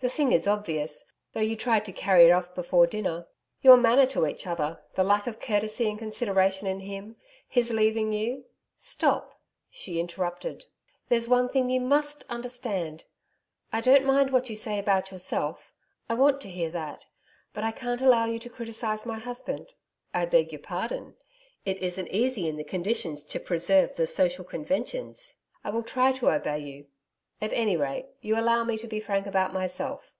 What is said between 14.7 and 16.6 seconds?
about yourself I want to